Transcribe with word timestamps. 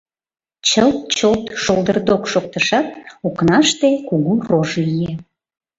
Чылт-чолт-шолдырдок 0.67 2.23
шоктышат, 2.31 2.87
окнаште 3.27 3.89
кугу 4.07 4.33
рож 4.49 4.69
лие. 4.85 5.13